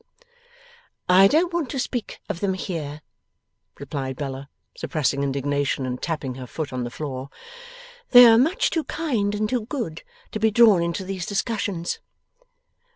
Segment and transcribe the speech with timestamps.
[1.09, 3.01] 'I don't want to speak of them here,'
[3.79, 7.29] replied Bella, suppressing indignation, and tapping her foot on the floor.
[8.09, 10.01] 'They are much too kind and too good
[10.31, 11.99] to be drawn into these discussions.